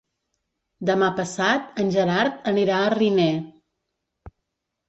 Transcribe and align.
Demà 0.89 1.09
passat 1.19 1.77
en 1.83 1.93
Gerard 1.97 2.39
anirà 2.53 2.81
a 2.87 2.91
Riner. 2.97 3.29